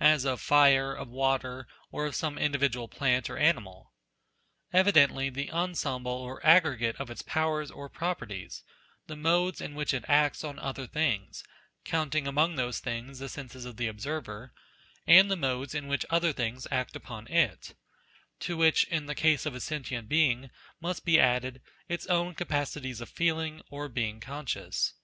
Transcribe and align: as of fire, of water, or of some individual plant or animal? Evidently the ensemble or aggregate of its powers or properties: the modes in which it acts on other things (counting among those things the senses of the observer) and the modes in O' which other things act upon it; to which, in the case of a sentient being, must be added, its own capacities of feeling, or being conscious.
as 0.00 0.24
of 0.24 0.40
fire, 0.40 0.92
of 0.92 1.06
water, 1.08 1.64
or 1.92 2.06
of 2.06 2.16
some 2.16 2.36
individual 2.38 2.88
plant 2.88 3.30
or 3.30 3.36
animal? 3.36 3.92
Evidently 4.72 5.30
the 5.30 5.48
ensemble 5.52 6.10
or 6.10 6.44
aggregate 6.44 6.96
of 6.98 7.08
its 7.08 7.22
powers 7.22 7.70
or 7.70 7.88
properties: 7.88 8.64
the 9.06 9.14
modes 9.14 9.60
in 9.60 9.76
which 9.76 9.94
it 9.94 10.04
acts 10.08 10.42
on 10.42 10.58
other 10.58 10.88
things 10.88 11.44
(counting 11.84 12.26
among 12.26 12.56
those 12.56 12.80
things 12.80 13.20
the 13.20 13.28
senses 13.28 13.64
of 13.64 13.76
the 13.76 13.86
observer) 13.86 14.52
and 15.06 15.30
the 15.30 15.36
modes 15.36 15.72
in 15.72 15.84
O' 15.84 15.88
which 15.90 16.04
other 16.10 16.32
things 16.32 16.66
act 16.72 16.96
upon 16.96 17.28
it; 17.28 17.76
to 18.40 18.56
which, 18.56 18.82
in 18.88 19.06
the 19.06 19.14
case 19.14 19.46
of 19.46 19.54
a 19.54 19.60
sentient 19.60 20.08
being, 20.08 20.50
must 20.80 21.04
be 21.04 21.20
added, 21.20 21.62
its 21.88 22.06
own 22.08 22.34
capacities 22.34 23.00
of 23.00 23.08
feeling, 23.08 23.62
or 23.70 23.88
being 23.88 24.18
conscious. 24.18 24.94